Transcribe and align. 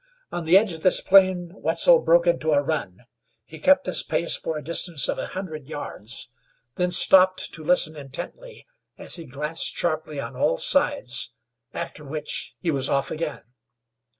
On 0.31 0.45
the 0.45 0.57
edge 0.57 0.73
of 0.73 0.81
this 0.81 0.99
plain 0.99 1.51
Wetzel 1.53 1.99
broke 1.99 2.25
into 2.25 2.53
a 2.53 2.63
run. 2.63 3.01
He 3.45 3.59
kept 3.59 3.83
this 3.83 4.01
pace 4.01 4.35
for 4.35 4.57
a 4.57 4.63
distance 4.63 5.07
of 5.07 5.19
an 5.19 5.27
hundred 5.27 5.67
yards, 5.67 6.27
then 6.75 6.89
stopped 6.89 7.53
to 7.53 7.63
listen 7.63 7.95
intently 7.95 8.65
as 8.97 9.17
he 9.17 9.25
glanced 9.27 9.75
sharply 9.75 10.19
on 10.19 10.35
all 10.35 10.57
sides, 10.57 11.29
after 11.71 12.03
which 12.03 12.55
he 12.57 12.71
was 12.71 12.89
off 12.89 13.11
again. 13.11 13.43